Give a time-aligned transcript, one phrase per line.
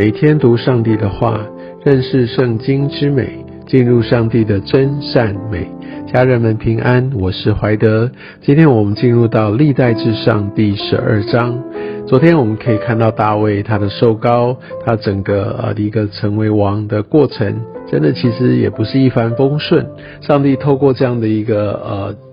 [0.00, 1.38] 每天读上帝的话，
[1.84, 5.70] 认识圣经之美，进入上帝的真善美。
[6.10, 8.10] 家人们平安，我是怀德。
[8.40, 11.62] 今天我们进入到历代至上第十二章。
[12.06, 14.56] 昨天我们可以看到大卫他的受高，
[14.86, 19.86] 他整个呃一个成为王的过程，真的其实也不是一帆风顺。
[20.22, 22.29] 上帝透过这样的一个呃。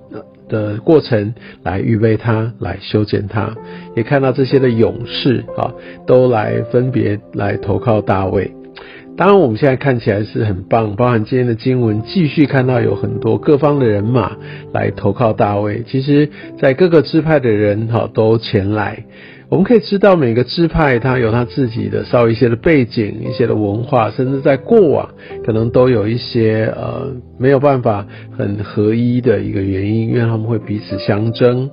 [0.50, 1.34] 的过程
[1.64, 3.56] 来预备它，来修剪它，
[3.96, 5.74] 也看到这些的勇士啊，
[6.06, 8.52] 都来分别来投靠大卫。
[9.16, 14.38] 当然，我们现在看起来是很棒，包含今天的经文，继续看到有很多各方的人马
[14.74, 15.84] 来投靠大卫。
[15.88, 19.06] 其实，在各个支派的人哈都前来。
[19.50, 25.10] 我们可以知道，每个支派它有它自己的稍微一些的背景、一些的文化，甚至在过往
[25.46, 28.06] 可能都有一些呃没有办法
[28.38, 31.70] 很合一的一个原因，因为他们会彼此相争。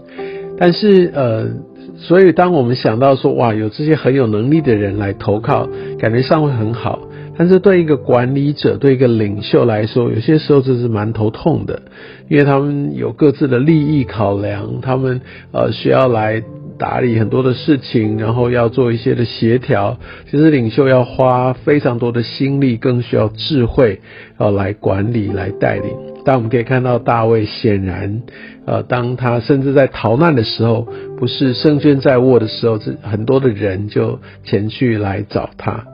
[0.57, 1.49] 但是呃，
[1.97, 7.01] 所以当我们想到说哇，有这些很有能力的人来投靠，感觉上会很好。
[7.37, 11.83] 但是对一个管理者、对一个领袖来说，有些时候这是蛮头痛的，
[12.29, 16.41] 因为他们有各自的利益考量，他们呃需要来。
[16.79, 19.99] 打理很多的事情，然后要做一些的协调。
[20.31, 24.01] 其实领袖要花非常多的心力，更需要智慧，
[24.39, 25.91] 呃，来管理、来带领。
[26.25, 28.23] 但我们可以看到大卫，显然，
[28.67, 35.85] 呃，当他甚至在逃难的时候，不是胜券在握的时候，是很多的人就前去来找他。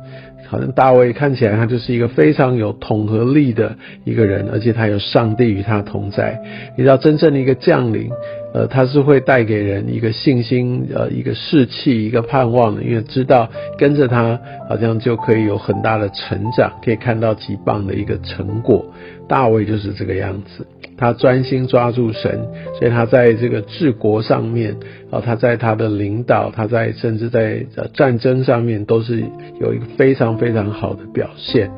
[0.49, 6.41] 好像大卫看起来他就是一个非常有统合力的一个人，而且他有上帝与他同在。
[6.77, 8.11] 你知道，真正的一个将领。
[8.53, 13.49] 呃，他是会带给人一个信心，呃，一个士气，一个盼望的，因为知道
[13.79, 18.85] 跟着他，好像就可以有很大的成长，可以看到极棒的一个成果。
[19.29, 22.41] 大卫就是这个样子，他专心抓住神，
[22.77, 24.75] 所以他在这个治国上面，
[25.13, 29.23] 啊，他在他的领导，他在甚至在战争上面，都是
[29.61, 31.71] 有一个非常非常好的表现，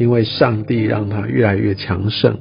[0.00, 2.36] 因为上帝让他越来越强盛。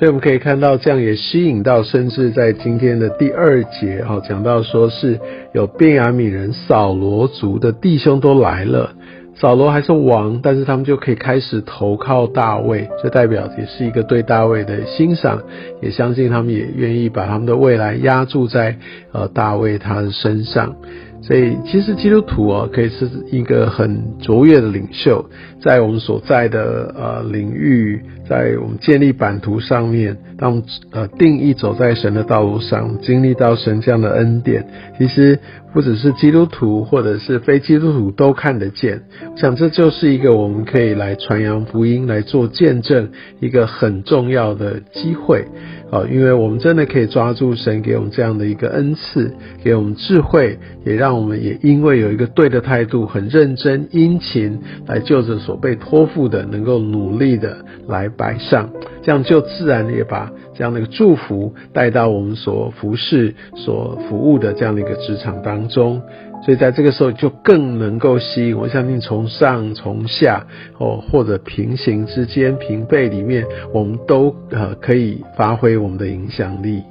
[0.00, 5.20] 所以我们可以看到，这样也吸引到，甚至在今天的第二节，哈，讲到说是
[5.52, 8.94] 有便雅悯人扫罗族的弟兄都来了，
[9.36, 15.42] 扫罗还是王，但是他们就可以开始投靠大卫，这代表也是一个对大卫的欣赏，
[15.82, 18.78] 也相信他们也愿意把他们的未来压注在
[19.12, 20.76] 呃大卫他的身上。
[21.22, 25.26] 所以，其实基督徒啊，可以是一个很卓越的领袖，
[25.60, 34.66] 在我们所在的呃领域，在我们建立版图上面，当呃定义走在神的道路上，经历到神这样的恩典，
[34.98, 35.38] 其实
[35.74, 39.02] 不只是基督徒或者是非基督徒都看得见。
[39.30, 43.10] 我想这就是一个我们可以来传扬福音、来做见证
[43.40, 45.44] 一个很重要的机会。
[45.90, 49.34] 好，因为我们真的可以抓住神给我们这样的一个恩赐，
[49.64, 50.56] 给我们智慧，
[50.86, 57.56] 也让我们也因为有一个对的态度，很认真殷勤来就着所被托付的，能够努力的
[57.88, 58.70] 来摆上，
[59.02, 66.00] 这样就自然也把这样的一个祝福带到我们所服侍、所服务的这样的一个职场当中。
[66.42, 70.46] 所以在这个时候就更能够吸引，我相信从上从下
[70.78, 76.82] 哦，或者平行之间平辈里面，我们都呃可以发挥我们的影响力。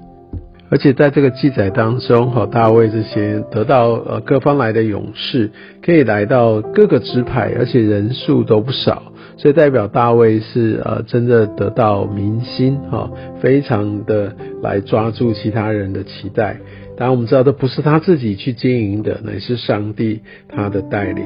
[0.71, 5.49] 而且在这个记载当中，哈大卫这些得到呃各方来的勇士，
[5.83, 13.09] 可以来到各个支派，而且人数都不少，所以代表大卫是呃真的得到民心哈，
[13.41, 16.57] 非常的来抓住其他人的期待。
[16.97, 21.25] 当然，我们知道这不是他自己去经营的，乃是上帝他的带领。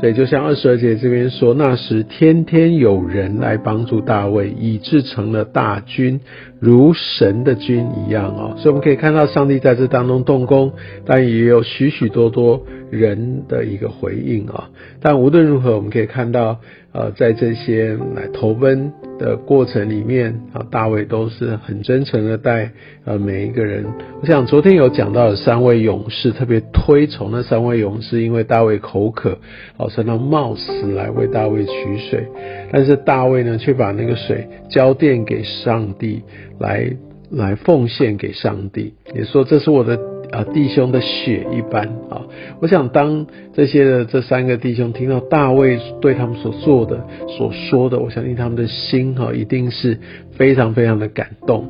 [0.00, 6.20] 所以，就像二十二节这边说，那时天天有人来帮助大卫，以致成了大军，
[6.64, 8.54] 如神的君一样哦。
[8.56, 10.72] 所以，我们可以看到上帝在这当中动工，
[11.04, 14.70] 但也有许许多多人的一个回应啊。
[15.00, 16.58] 但无论如何，我们可以看到，
[16.92, 18.92] 呃，在这些来投奔。
[19.16, 22.72] 的过程里面啊，大卫都是很真诚的待
[23.04, 23.84] 呃每一个人。
[24.20, 29.38] 我想昨天有讲到有三位勇士，特别推崇那三位勇士，因为大卫口渴，
[29.76, 31.70] 哦，所以他冒死来为大卫取
[32.10, 32.26] 水。
[32.72, 36.22] 但是大卫呢，却把那个水交奠给上帝，
[36.58, 36.90] 来
[37.30, 39.98] 来奉献给上帝，也说这是我的。
[40.32, 42.26] 啊，弟兄的血一般啊！
[42.58, 49.96] 我想，当这些的这三个弟兄听到大卫对他们所做的、所说的，我相信他们的心哈，一定是
[50.32, 51.68] 非常非常的感动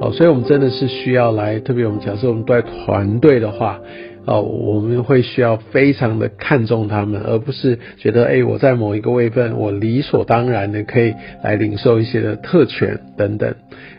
[0.00, 0.10] 哦。
[0.12, 3.78] 所以，我们真的是需要来，特别我们假设我们在团队的话，
[4.26, 11.14] 哦，我们会需要非常的看重他们，而不是觉得哎，我在某一个位份，我理所当然的可以
[11.44, 13.54] 来领受一些的特权等等。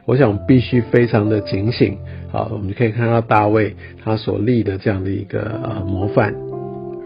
[0.06, 1.98] 我想必须非常的警醒。
[2.30, 6.36] 好，我们可以看到大卫他所立的这样的一个呃模范，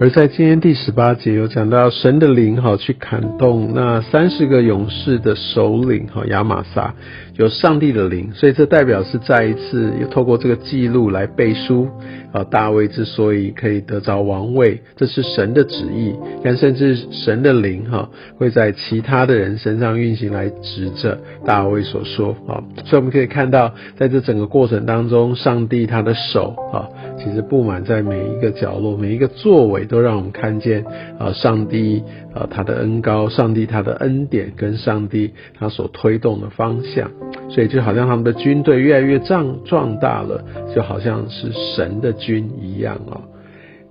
[0.02, 6.96] 而在今天第十八节有讲到神的灵哈去砍动那三十个勇士的首领哈亚玛撒，
[7.36, 11.88] 有上帝的灵，所以这代表是再一次又透过这个记录来背书
[12.32, 18.10] 啊大卫之所以可以得着王位，这是神的旨意，但甚至神的灵哈
[18.40, 26.90] 会在其他的人身上运行来指着大卫所说啊，所以我们可以看到在这整个过程当中，上帝他的手啊
[27.24, 29.88] 其实布满在每一个角落，每一个作为。
[29.92, 30.86] 都让我们看见
[31.20, 32.02] 啊，上帝
[32.34, 37.12] 啊，他的恩高，上帝他的恩典跟上帝他所推动的方向，
[37.50, 40.44] 所以就好像他们的军队越来越壮壮大了，
[40.74, 43.22] 就好像是神的军一样哦。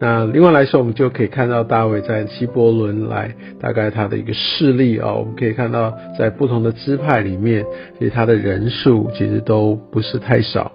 [0.03, 7.67] 那另外来说，我们就可以看到大卫在希伯伦来大概他的一个势力哦，我们可以看到在不同的支派里面，
[7.99, 10.73] 其实他的人数其实都不是太少。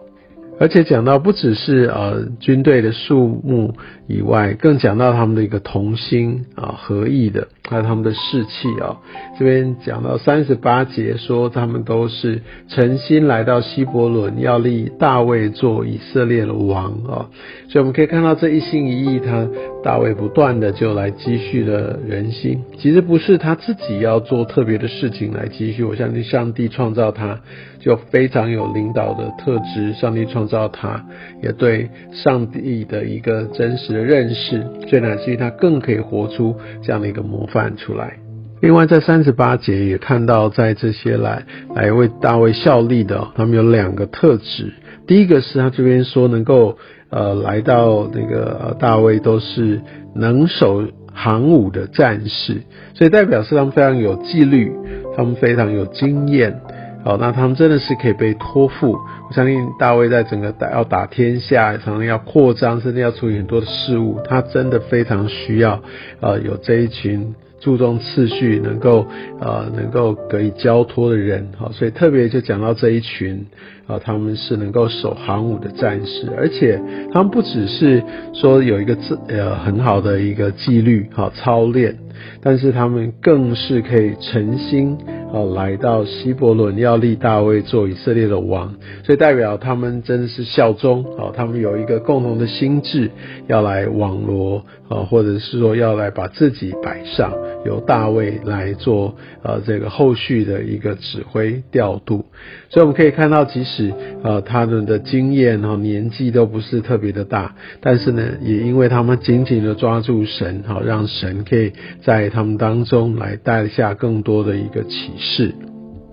[0.58, 3.74] 而且讲到不只是呃军队的数目
[4.08, 8.98] 以外，更讲到他们的一个同心啊合意的，还有他们的士气啊。
[9.38, 17.28] 这边讲到三十八节说，他们都是诚心来到希伯伦，要立大卫做以色列的王啊。
[17.68, 19.48] 所以我们可以看到这一心一意，他
[19.84, 22.62] 大卫不断的就来积蓄了人心。
[22.78, 27.42] 其实不是他自己要做特别的事情来积蓄，我相信上帝创造他。
[27.86, 31.06] 就非常有领导的特质，上帝创造他，
[31.44, 34.60] 也对上帝的一个真实的认识，
[34.90, 38.14] 所以乃至于他更可以活出这样的一个模范出来。
[38.60, 41.44] 另外，在三十八节也看到，在这些来
[41.76, 44.74] 来为大卫效力的，他们有两个特质。
[45.06, 46.80] 第一个是他这边说能够
[47.12, 49.80] 呃来到那个大卫都是
[50.16, 50.84] 能手
[51.14, 52.64] 行武的战士，
[52.96, 54.72] 所以代表是他们非常有纪律，
[55.16, 56.60] 他们非常有经验。
[57.06, 58.94] 哦，那他们真的是可以被托付。
[59.28, 65.80] 我相信大卫在整个打要打天下，常常要扩张，甚至要处理很多的事物，他真的非常需要，
[66.20, 69.06] 呃，有这一群注重次序、能够
[69.40, 71.48] 呃能够可以交托的人。
[71.58, 73.46] 好，所以特别就讲到这一群，
[73.86, 76.82] 啊，他们是能够守航母的战士，而且
[77.14, 78.04] 他们不只是
[78.34, 81.96] 说有一个自呃很好的一个纪律，好操练，
[82.42, 84.98] 但是他们更是可以诚心。
[85.32, 88.74] 哦，来到希伯伦要立大卫做以色列的王，
[89.04, 91.04] 所以代表他们真的是效忠。
[91.18, 93.12] 哦，他们有一个共同的心智，
[93.48, 97.34] 要来网罗，啊，或者是说要来把自己摆上，
[97.66, 102.26] 由大卫来做，呃，这个后续的一个指挥调度。
[102.70, 103.92] 所以我们可以看到，即使
[104.24, 111.74] 呃他们的经验哈年纪都不是特别的大，但是呢，也因为他们紧紧的抓住神，好让神可以
[112.06, 115.54] 在他们当中来带下更多的一个启示。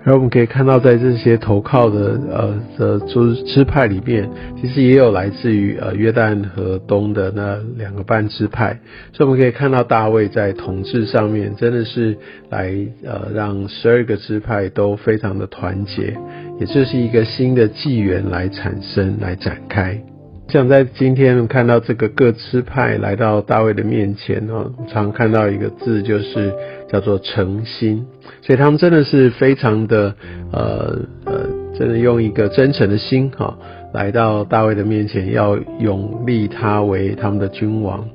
[0.05, 4.29] 而我们可以看到，在这些投靠的呃的支支派里面，
[4.61, 8.81] 其实也有来自于呃约旦河东的那两个半支派，
[9.13, 12.19] 所以我们可以看到大卫在统治上面真的是
[12.51, 12.75] 来
[13.05, 16.17] 呃让十二个支派都非常的团结，
[16.59, 20.03] 也就是一个新的纪元来产生来展开。
[20.53, 26.53] 像在今天看到这个各支派来到大卫的面前哦，常看到一个字就是
[26.91, 28.05] 叫做诚心，
[28.43, 30.15] 所以他们真的是非常的
[30.53, 31.47] 呃呃，
[31.79, 33.57] 真的用一个真诚的心哈，
[33.95, 38.07] 来到大卫的面前，要永立他为他们的君王。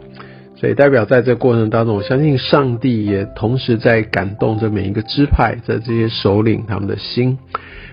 [0.58, 7.40] 所以代表在这过程当中，我相信上帝也同时在感动着每一个支派的这些首领他们的心。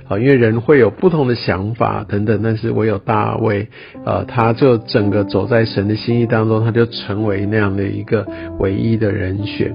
[0.09, 3.69] 啊，因为人会有不同的想法等等，但是唯有大卫，
[4.05, 8.27] 呃，他就整个走在神的心意当中，他就成为那样的一个
[8.59, 9.75] 唯一的人选。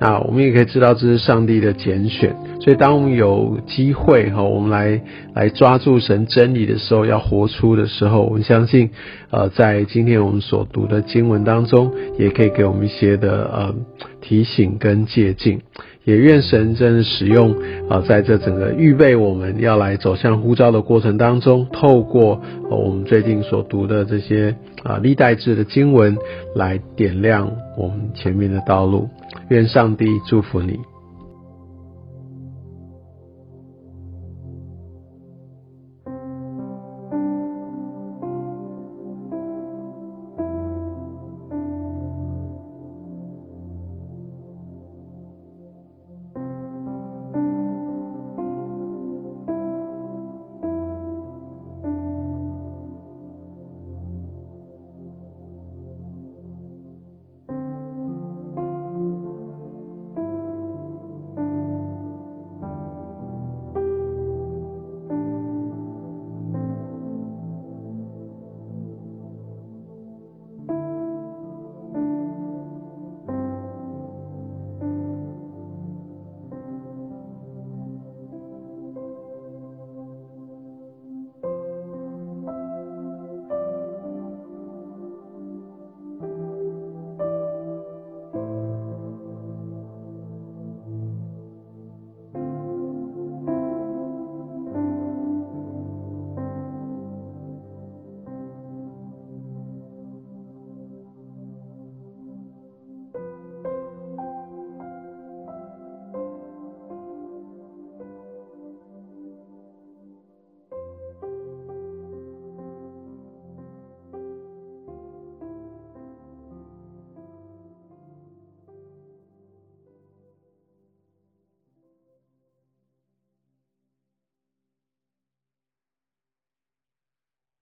[0.00, 2.36] 那我们也可以知道，这是上帝的拣选。
[2.60, 5.00] 所以当我们有机会哈，我们来
[5.34, 8.90] 来抓住神真理的时候，要活出的时候，我们相信，
[9.30, 13.74] 呃，在今天我们所读的经文当中，也可以给我们一些的呃
[14.28, 15.58] 提醒跟借鉴。
[16.04, 17.54] 也愿神真使用
[17.88, 24.54] 啊，在这整个预备我们要来走向呼召的过程当中，透过我们最近所读的这些
[24.84, 26.16] 啊历代志的经文，
[26.54, 29.08] 来点亮我们前面的道路。
[29.48, 30.78] 愿上帝祝福你。